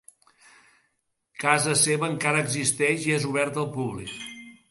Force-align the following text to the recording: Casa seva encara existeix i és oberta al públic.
Casa 1.43 1.75
seva 1.83 2.09
encara 2.13 2.41
existeix 2.47 3.07
i 3.09 3.15
és 3.19 3.27
oberta 3.35 3.63
al 3.65 3.71
públic. 3.79 4.19